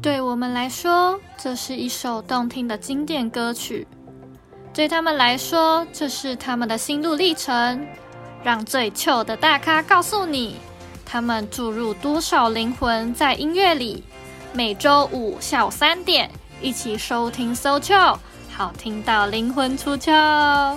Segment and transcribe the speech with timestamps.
[0.00, 3.84] 对我们来说，这是一首动听的经典歌曲；
[4.72, 7.86] 对他们来说，这是他们的心路历程。
[8.44, 10.56] 让最糗的大咖告诉你，
[11.04, 14.04] 他们注入多少灵魂在音乐里。
[14.52, 16.30] 每周五下午三点，
[16.62, 17.80] 一起收听 So
[18.56, 20.76] 好听到灵魂出窍。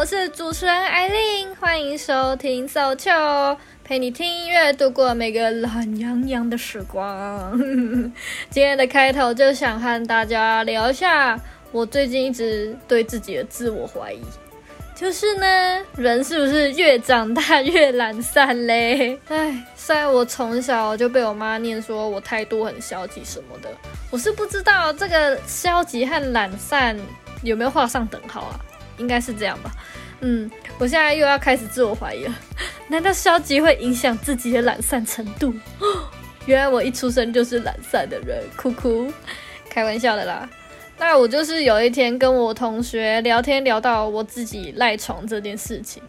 [0.00, 7.52] 我是主持人艾琳，欢迎收听 So Chill，陪你听音乐度过每个懒洋洋的时光。
[8.48, 11.38] 今天的开头就想和大家聊一下，
[11.70, 14.22] 我最近一直对自己的自我怀疑，
[14.96, 19.20] 就是呢，人是不是越长大越懒散嘞？
[19.28, 23.68] 唉，虽然我从小就被我妈念说我态度很消极什么的，
[24.10, 26.98] 我是不知道这个消极和懒散
[27.42, 28.56] 有没有画上等号啊？
[29.00, 29.72] 应该是这样吧，
[30.20, 30.48] 嗯，
[30.78, 32.34] 我现在又要开始自我怀疑了。
[32.88, 35.52] 难道消极会影响自己的懒散程度？
[36.46, 39.12] 原来我一出生就是懒散的人，哭哭，
[39.68, 40.48] 开玩笑的啦。
[40.98, 46.02] 那我就是有一天跟我同学聊天，聊到我自己赖床这件事情，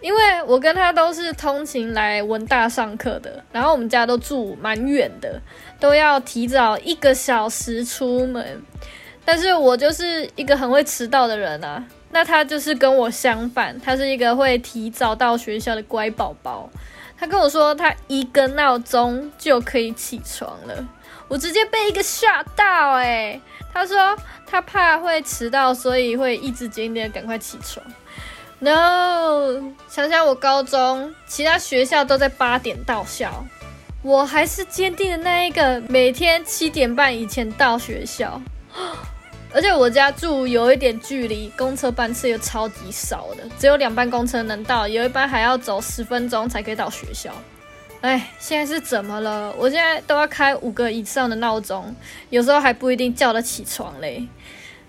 [0.00, 5.40] 因为我跟他都是通勤来文大上课的，然后我们家都住蛮远的，
[5.80, 8.62] 都要提早一个小时出门，
[9.24, 11.84] 但是我就是一个很会迟到的人啊。
[12.10, 16.68] 那他就是跟我相反，他是一个会提早到学校的乖宝宝。
[17.18, 20.88] 他跟我说，他一个闹钟就可以起床了，
[21.26, 23.40] 我直接被一个吓到欸。
[23.74, 27.84] 他说他怕会迟到，所以会一直坚定的赶快起床。
[28.60, 33.44] No，想想我高中，其他学校都在八点到校，
[34.02, 38.40] 我还是坚定的那一个，每天七点半以前到学校。
[39.52, 47.32] 而且我家住有一点距离，公车班次又超级少的，只有两班公车能到，有一班还要走十分钟才可以到学校。
[48.00, 49.52] 哎，现在是怎么了？
[49.58, 51.94] 我现在都要开五个以上的闹钟，
[52.30, 54.28] 有时候还不一定叫得起床嘞。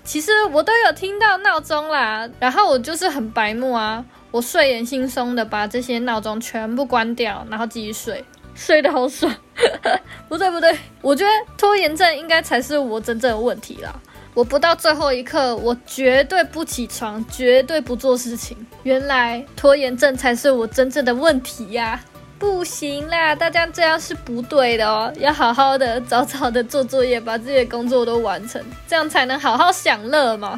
[0.04, 9.34] 其实我都有听到闹钟啦，然后我就是很白目啊，我睡眼惺忪的把这些闹钟全部关掉，然后继续睡，睡得好爽。
[10.28, 13.94] 不对不对，我觉得拖延症应该才是我真正的问题啦。
[14.40, 18.56] 我不到最后一刻，我绝对不起床，绝对不做事情。
[18.84, 22.00] 原来拖延症才是我真正的问题呀！
[22.38, 30.58] 不行啦，大家这样是不对的哦，要好好的、早早的做作业，把自己的工作都完成，这样才能好好享乐嘛。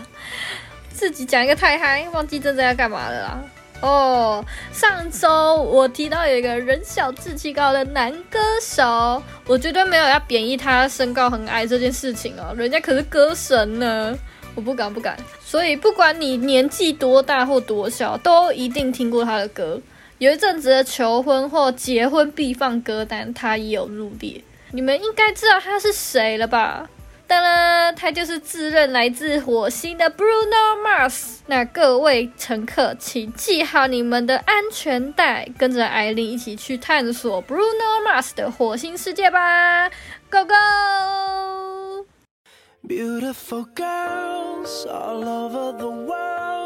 [0.93, 3.41] 自己讲一个太嗨，忘记真正要干嘛了啦。
[3.81, 14.15] 哦，上周我提到有一个人小志气高的男歌手，我绝对没有要贬义他身高很矮这件事情哦，人家可是歌神呢，
[14.53, 15.17] 我不敢不敢。
[15.43, 19.81] 所以不管你年纪多大或多小，都一定听过他的歌。
[20.19, 24.39] 有一阵子的求婚或结婚必放歌单，他也有入列。
[24.69, 26.87] 你们应该知道他是谁了吧？
[27.31, 31.37] 当然，他就是自认来自火星的 Bruno Mars。
[31.47, 39.87] 那各位乘客，请系好你们的安全带，跟着艾琳一起去探索 Bruno Mars 的火星世界吧
[40.29, 40.43] ！Go
[42.83, 46.60] go！Beautiful girls all over the world,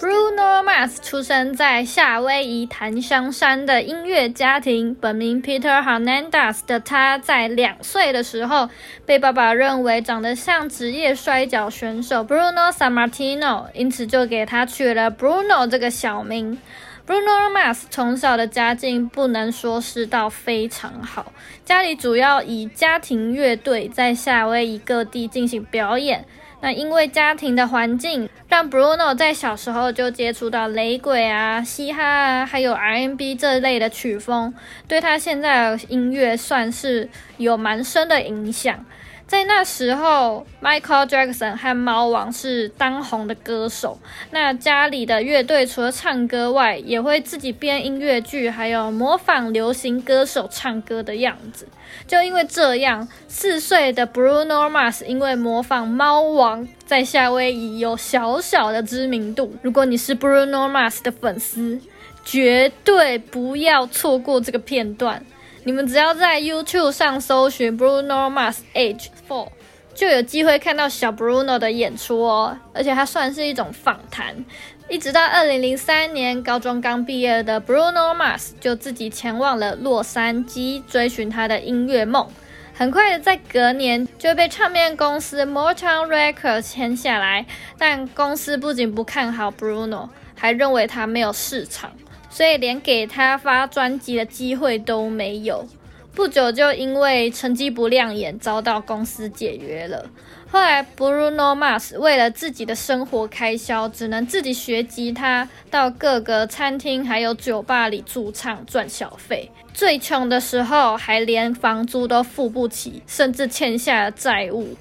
[0.00, 8.68] Bruno Mars 出生在夏威夷檀香山的音乐家庭，本名 Peter Hernandez 的他在两岁的时候
[9.04, 16.58] 被爸爸认为长得像职业摔跤选手 Bruno Sammartino，因此就给他取了 Bruno 这个小名。
[17.04, 21.32] Bruno Mars 从小的家境不能说是到非常好，
[21.64, 26.24] 家里主要以家庭乐队在夏威夷各地进行表演。
[26.60, 34.54] 那因为家庭的环境，让 Bruno 在小时候就接触到雷鬼啊、嘻哈啊，还有 R&B 这类的曲风，
[34.86, 38.86] 对他现在的音乐算是有蛮深的影响。
[39.26, 43.98] 在那时候，Michael Jackson 和猫王是当红的歌手。
[44.30, 51.66] 那家里的乐队除了唱歌外，也会自己编音乐剧，还有模仿流行歌手唱歌的样子。
[52.06, 59.54] 就因为这样，四岁的 Bruno Mars 因为模仿猫王，在夏威夷有小小的知名度。
[59.62, 61.80] 如果你是 Bruno Mars 的粉丝，
[62.22, 65.24] 绝对不要错过这个片段。
[65.64, 69.48] 你们只要在 YouTube 上搜寻 Bruno Mars Age Four，
[69.94, 72.58] 就有机会看到小 Bruno 的演出哦。
[72.74, 74.44] 而且它算是一种访谈。
[74.88, 82.28] 一直到二零零三年，高中刚毕业的 Bruno Mars 就自己前往了洛杉矶，追寻他的音乐梦。
[82.74, 87.46] 很快的，在隔年就被唱片公司 Motown Records 签下来。
[87.78, 91.92] 但公司不仅不看好 Bruno，还认为他没有市场。
[92.32, 95.66] 所以连给他发专辑的机会都没有，
[96.14, 100.06] 不久就因为成绩不亮眼，遭到公司解约了。
[100.50, 109.50] 后来，Bruno Mars 为了自己的生活开销，只能自己学吉他，到各个餐厅还有酒吧里驻唱赚小费。
[109.74, 114.74] 最穷的时候，还连房租都付不起，甚至欠下了债务。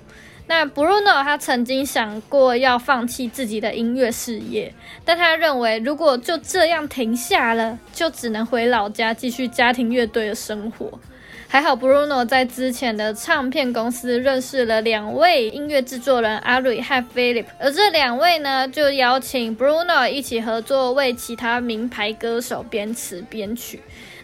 [0.52, 4.74] 那 Bruno 他曾经想过要放弃自己的音乐事业，
[5.06, 11.00] 但他认为如果就这样停下了，就只能回老家继续家庭乐队的生活。
[11.48, 23.80] 还好 Bruno 在之前的唱片公司认识了两位音乐制作人阿瑞和 Philip，而这两位呢就邀请 Bruno 一起合作，为其他名牌歌手编词编曲。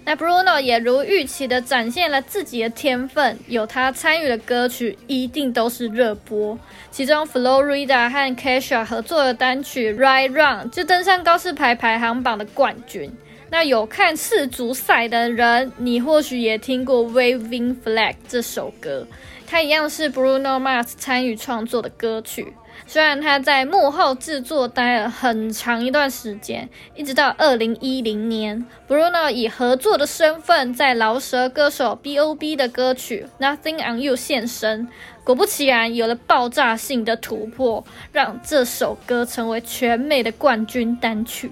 [0.07, 6.57] 那 Bruno 也如预期的展现了自己的天分，有他参与的歌曲一定都是热播。
[6.89, 13.11] 其中 Florida 和 Kesha 合作的单曲 Right Run 就登上告示牌排行榜的冠军。
[13.49, 19.05] 那有看世足赛的人，你或许也听过 Waving Flag 这首歌，
[19.45, 22.53] 它一样是 Bruno Mars 参与创作的歌曲。
[22.89, 34.87] 虽然他在幕后制作待了很长一段时间，一直到二零一零年，Bruno 以合作的身份在饶舌歌手 B.O.B 的歌曲《Nothing on You》现身，
[35.25, 41.51] 果不其然有了爆炸性的突破，让这首歌成为全美的冠军单曲。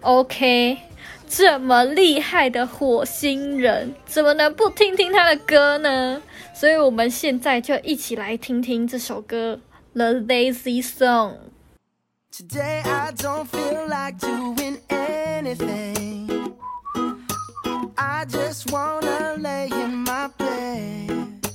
[0.00, 0.78] OK，
[1.28, 6.22] 这么厉害的火星人，怎么能不听听他的歌呢？
[6.54, 9.60] 所以我们现在就一起来听听这首歌。
[9.94, 11.50] The Lazy Song.
[12.30, 16.56] Today I don't feel like doing anything.
[17.98, 21.46] I just wanna lay in my bed.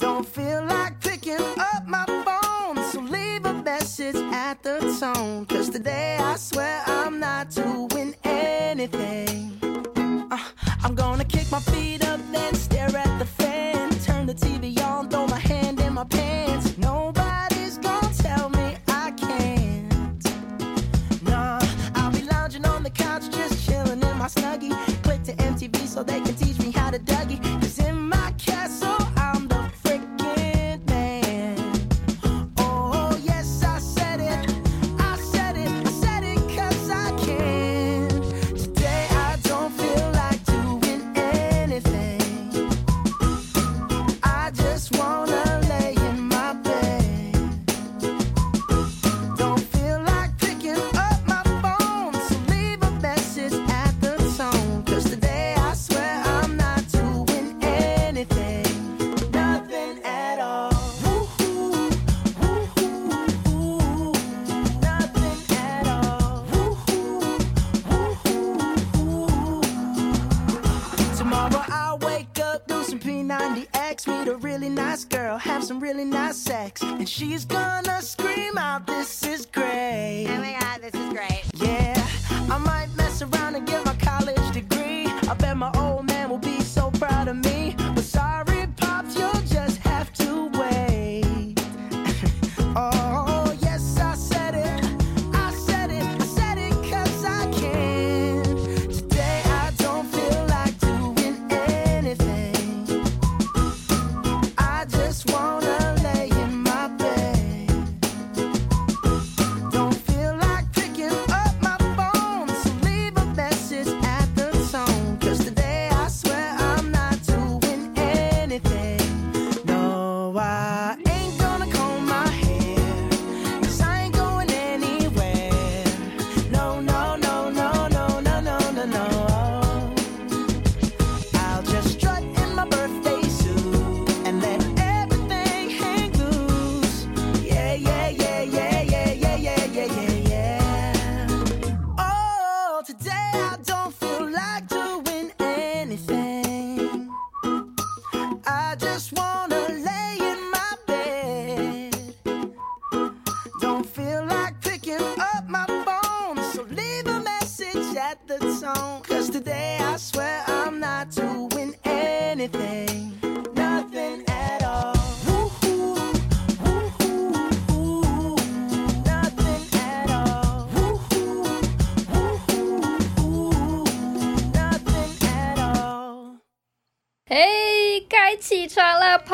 [0.00, 5.44] Don't feel like picking up my phone, so leave a message at the tone.
[5.44, 9.58] Cause today I swear I'm not doing anything.
[10.30, 10.38] Uh,
[10.82, 12.54] I'm gonna kick my feet up, then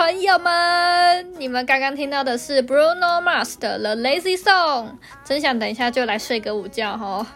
[0.07, 1.35] 朋友们！
[1.37, 4.85] 你们刚刚听到的是 Bruno Mars 的《The Lazy Song》，
[5.25, 7.27] 真想等一下就来睡个午觉哦。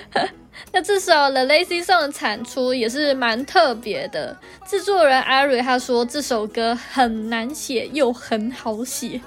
[0.72, 4.34] 那这首《The Lazy Song》的产出也是蛮特别的，
[4.66, 9.20] 制作人阿瑞他说这首歌很难写又很好写，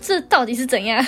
[0.00, 1.06] 这到底是怎样？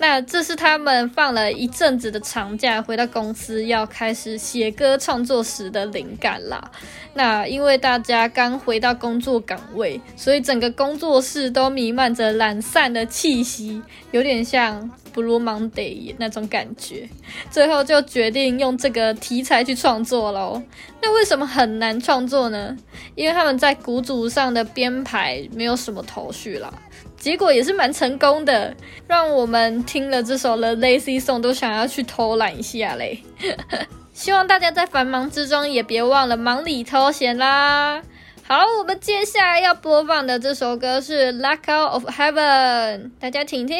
[0.00, 6.70] 那这是他们放了一阵子的长假，回到公司要开始写歌创作时的灵感啦。
[7.12, 17.06] 那因为大家刚回到工作岗位，所以整个工作室都弥漫着懒散的气息，有点像 Blue Monday 那种感觉。
[17.50, 20.62] 最后就决定用这个题材去创作喽。
[21.02, 22.74] 那为什么很难创作呢？
[23.14, 26.72] 因为他们在鼓组上的编排没有什么头绪啦。
[27.20, 28.74] 结果也是蛮成功的，
[29.06, 33.22] 让我们听了这首《The Lazy Song》都想要去偷懒一下嘞。
[34.14, 38.02] 希望大家在繁忙之中也别忘了忙里偷闲啦。
[38.48, 43.76] 好，我们接下来要播放的这首歌是《Lock Out of Heaven》，大家听听。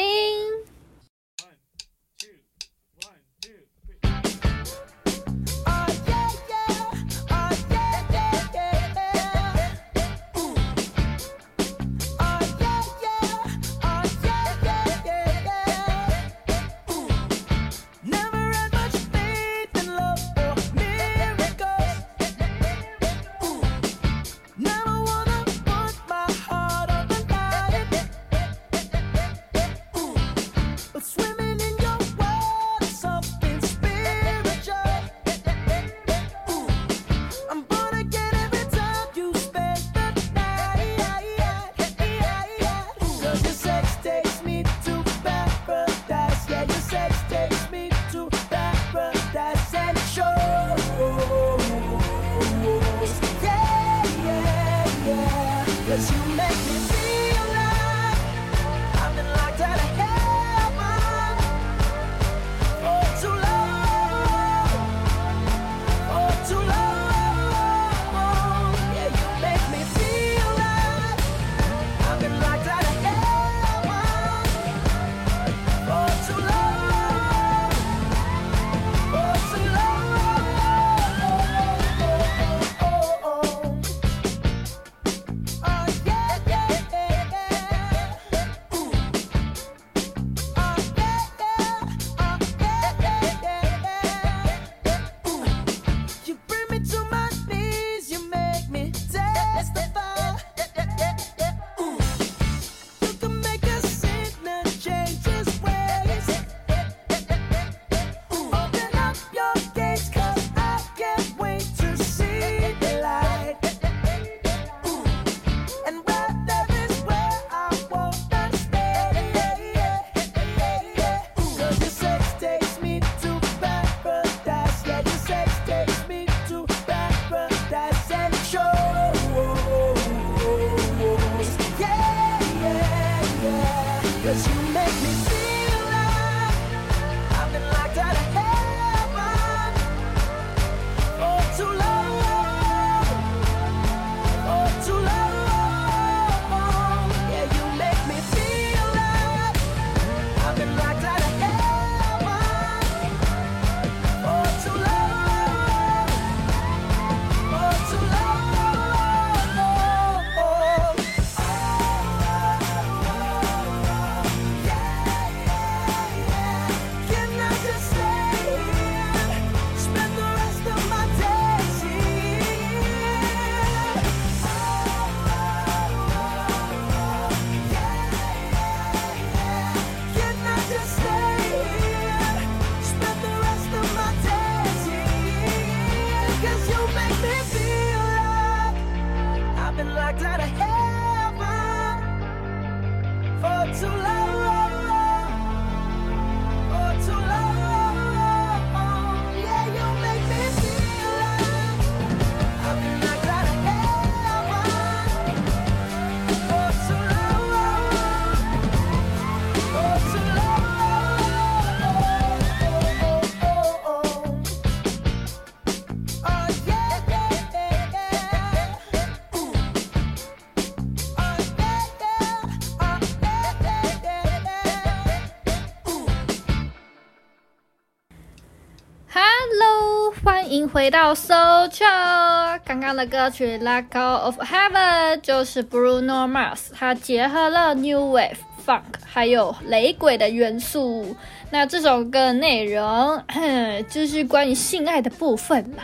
[230.81, 232.59] 回到 So Chill。
[232.65, 241.15] 刚刚的歌曲《Let Go of Heaven》就是 Bruno Mars，它结合了 New Wave、Funk 还有雷鬼的元素。
[241.51, 243.23] 那这首歌内容
[243.87, 245.83] 就是关于性爱的部分啦，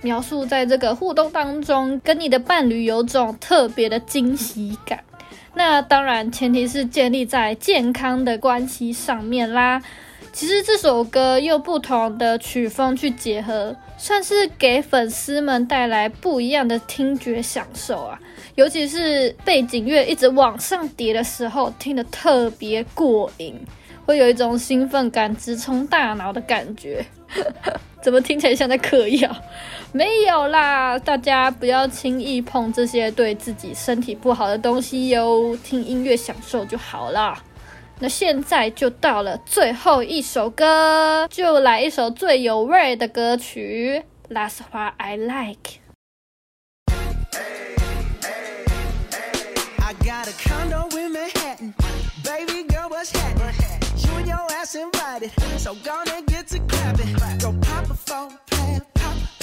[0.00, 5.04] 描述在这个互动当中，跟你的伴侣有种特别的惊喜感。
[5.52, 9.82] 那当然，前提是建立在健康的关系上面啦。
[10.38, 18.16] 其实这首歌用不同的曲风去结合，算是给粉丝们带来不一样的听觉享受啊！
[18.54, 23.58] 尤其是背景乐一直往上叠的时候，听得特别过瘾，
[24.06, 27.04] 会有一种兴奋感直冲大脑的感觉。
[28.00, 29.36] 怎么听起来像在嗑药？
[29.90, 37.36] 没有啦，大家不要轻易碰这些对自己身体不好的东西哟，听音乐享受就好了。
[38.00, 45.80] 那现在就到了最后一首歌，就来一首最有味的歌曲《Last One I Like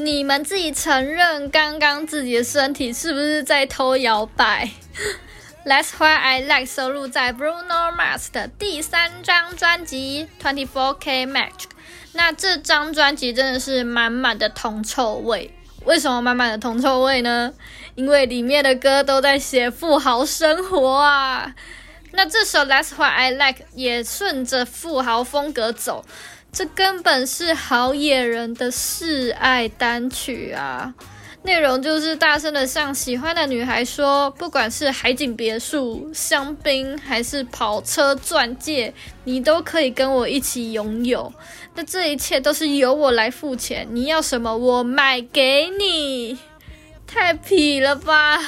[0.00, 4.70] 你们自己承认，刚刚自己的身体是不是在偷摇摆
[5.66, 11.50] ？That's why I Like 收录在 Bruno Mars 的第三张专辑《Twenty Four K Magic》。
[12.14, 15.54] 那这张专辑真的是满满的铜臭味。
[15.84, 17.52] 为什么满满的铜臭味呢？
[17.94, 21.54] 因为里面的歌都在写富豪生活啊。
[22.12, 26.04] 那这首《That's why I Like》也顺着富豪风格走。
[26.52, 30.94] 这根本是好野人的示爱单曲啊！
[31.42, 38.92] 内容就是大声的向喜欢的女孩说，不管是海景别墅、香槟，还是跑车、钻戒，
[39.24, 41.32] 你都可以跟我一起拥有。
[41.74, 46.36] 那这一切都是由我来付钱，你要什么我买给你。
[47.06, 48.38] 太痞了吧！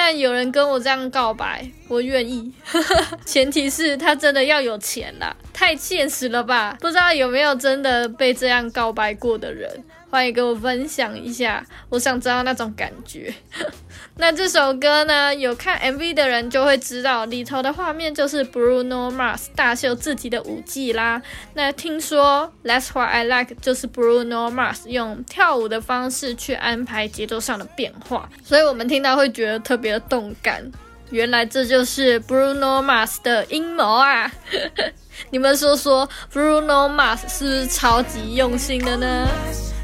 [0.00, 2.52] 但有人跟我这样告白，我愿意。
[3.26, 6.76] 前提是他真的要有钱啦，太现实了吧？
[6.80, 9.68] 不知道有没有真的被这样告白过的人？
[10.10, 13.32] 欢迎跟我分享一下，我想知道那种感觉。
[14.16, 21.20] 那这首歌呢，有看 MV 的人就会知道，里头的画面就是 Bruno Mars 大秀自己的舞技啦。
[21.52, 30.70] 那听说 That's What I Like 就是 Bruno Mars 用跳舞的方式去安排节奏上的变化，所以我们听到会觉得特别的动感。
[31.10, 34.30] 原来这就是 Bruno Mars 的阴谋啊！
[35.30, 39.26] 你们说说，Bruno Mars 是不是超级用心的呢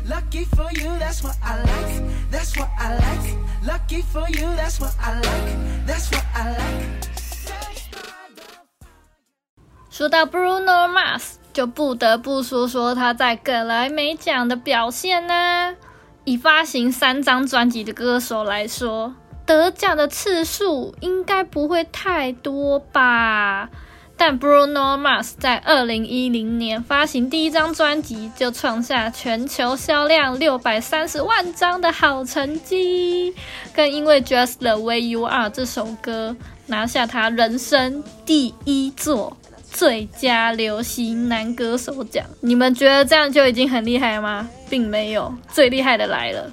[0.06, 2.02] ？Lucky for you, that's what I like.
[2.30, 3.36] That's what I like.
[3.66, 5.86] Lucky for you, that's what I like.
[5.86, 7.08] That's what I like.
[9.90, 15.74] 说到 Bruno Mars，就不得不说说他在格莱美奖的表现呢。
[16.24, 19.14] 以发行三张专辑的歌手来说，
[19.46, 23.70] 得奖的次数应该不会太多吧。
[24.16, 33.34] 但 Bruno Mars 在二零一零年发行第一张专辑，就创下全球销量六百三十万张的好成绩，
[33.74, 36.34] 更因为 Just the Way You Are 这首歌
[36.66, 39.36] 拿下他人生第一座
[39.70, 42.24] 最佳流行男歌手奖。
[42.40, 44.48] 你们觉得这样就已经很厉害了吗？
[44.70, 46.50] 并没有，最厉害的来了，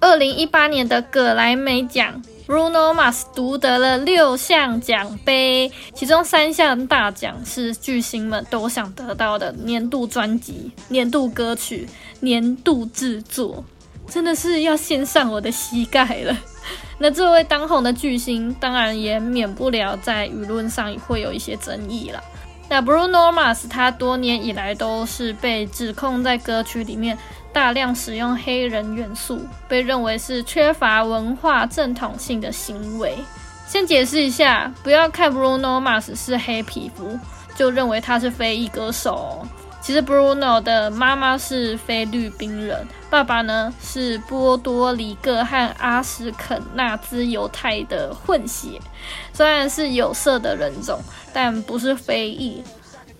[0.00, 2.22] 二零一八年的葛莱美奖。
[2.52, 11.88] Bruno Mars 独得了六项奖杯，其中三项大奖是巨星们都想得到的：年度专辑、年度歌曲、
[12.20, 13.64] 年度制作，
[14.06, 16.36] 真的是要献上我的膝盖了。
[17.00, 22.22] 那这位当红的巨星，当然也免不了在舆论上会有一些争议了。
[22.68, 27.16] 那 Bruno Mars 他多年以来都是被指控在歌曲里面
[27.52, 33.18] 大量使用黑人元素，被认为是缺乏文化正统性的行为。
[33.66, 37.18] 先解释一下，不要看 Bruno Mars 是黑皮肤
[37.54, 39.48] 就认为他是非裔歌手哦。
[39.80, 48.80] 其实 Bruno 的妈妈是菲律宾人，爸爸呢是波多黎各和阿什肯纳兹犹太的混血，
[49.32, 51.00] 虽然是有色的人种，
[51.32, 52.62] 但不是非裔。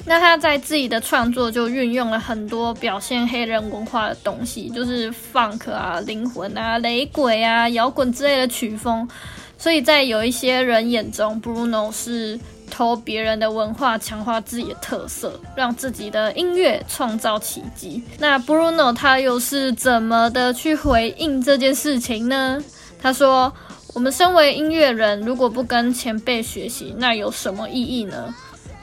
[0.04, 9.08] 那他在自己的创作就运用了很多表现黑人文化的东西，就是 funk 啊、灵魂啊、雷鬼啊、摇滚之类的曲风，
[9.56, 12.38] 所以在有一些人眼中，Bruno 是。
[12.74, 18.02] 偷别人的文化，强化自己的特色，让自己的音乐创造奇迹。
[18.18, 22.58] 那 Bruno 他又是怎么的去回应这件事情呢？
[22.98, 23.52] 他说
[23.92, 28.34] ：“我们身为音乐人，如果不跟前辈学习，那有什么意义呢？”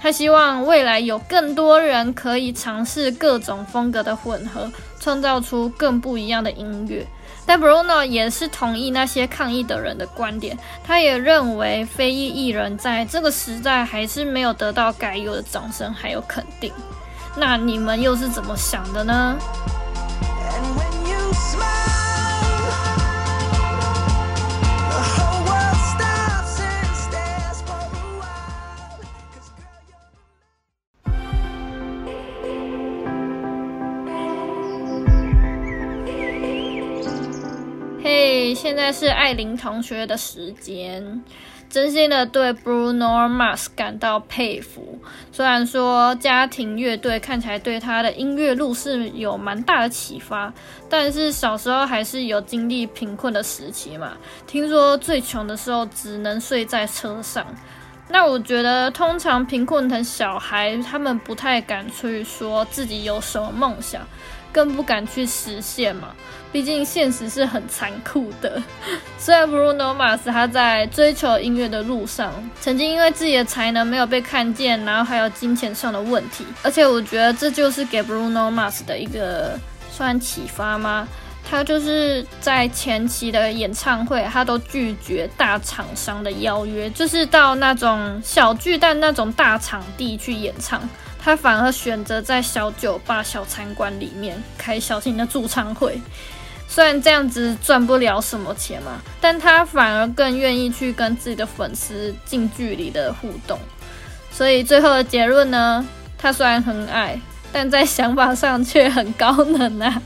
[0.02, 7.06] 他希望未来有更多人可以尝试各种风格的混合，创造出更不一样的音乐。
[7.46, 16.72] 但 Bruno 也是同意那些抗议的人的观点，他也认为非裔艺人在这个时代还是没有得到该有的掌声还有肯定。
[17.36, 19.36] 那你们又是怎么想的呢？
[38.54, 41.24] 现在是艾琳同学的时间，
[41.70, 45.00] 真心的对 Bruno Mars 感到佩服。
[45.32, 50.54] 虽然说家庭乐队看起来对他的音乐路是有蛮大的启发，
[50.90, 54.14] 但是小时候还是有经历贫困的时期嘛。
[54.46, 57.46] 听说最穷的时候只能睡在车上。
[58.12, 64.02] 那我觉得，通常贫困的小孩他们不太敢去说自己有什么梦想。
[64.52, 66.10] 更不敢去实现嘛，
[66.52, 68.62] 毕竟现实是很残酷的。
[69.18, 79.60] 虽然 Bruno Mars 他在追求音乐的路上，曾经因为自己的才能没有被看见，然后还有金钱上的问题，而且我觉得这就是给 Bruno Mars 的一个
[79.92, 81.08] 算启发吗？
[81.50, 90.80] 他就是在前期的演唱会，他都拒绝大厂商的邀约，就是到那种小巨蛋那种大场地去演唱。
[91.22, 96.02] 他反而选择在小酒吧、小餐馆里面开小型的驻唱会，
[96.68, 103.60] 虽然这样子赚不了什么钱嘛，但他反而更愿意去跟自己的粉丝近距离的互动。
[104.32, 105.86] 所以最后的结论呢，
[106.18, 107.20] 他虽然很矮，
[107.52, 110.02] 但在想法上却很高能啊。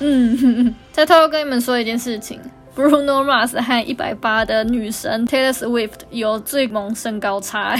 [0.00, 2.40] 嗯， 再偷偷跟你们说一件事情
[2.88, 7.74] ，Bruno Mars 和一百八的女神 Taylor Swift 有最萌身高差，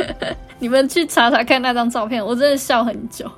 [0.58, 3.30] 你们去查查看那张照片，我真的笑很久。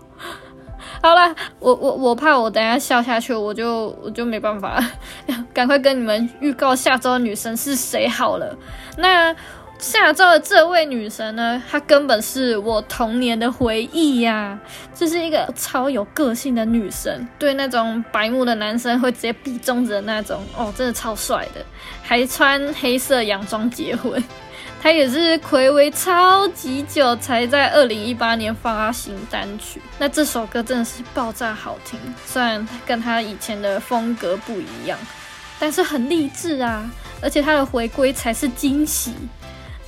[1.02, 4.82] 好啦，我我我怕我等下笑下去，我就我就没办法，
[5.52, 8.54] 赶快跟你们预告下周女神是谁好了。
[8.98, 9.34] 那
[9.80, 14.60] 下周的这位女神呢，她根本是我童年的回忆呀、啊，
[14.94, 21.64] 这、是一个超有个性的女神，对那种白目的男生会直接比中指的那种哦，真的超帅的，
[22.02, 24.22] 还穿黑色洋装结婚。
[24.82, 34.98] 他也是暌违超级久才在二零一八年发行单曲，那这首歌真的是爆炸好听，虽然跟他以前的风格不一样，
[35.58, 36.90] 但是很励志啊！
[37.22, 39.12] 而且他的回归才是惊喜。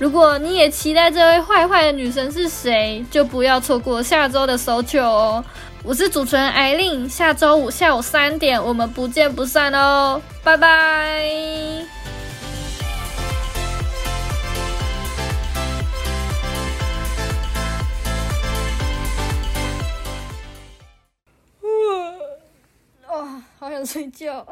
[0.03, 5.41] 如果你也期待这位坏坏的女神是谁，就不要错过下周的首九哦！
[5.81, 11.25] 我是主持人艾琳，下周五下午三点我们不见不散哦，拜拜。
[23.07, 24.45] 哇 好想睡觉。